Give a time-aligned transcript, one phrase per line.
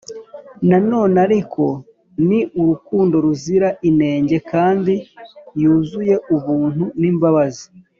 [0.69, 1.63] na none ariko
[2.27, 4.93] ni urukundo ruzira inenge kandi
[5.61, 7.65] yuzuye ubuntu n'imbabazi.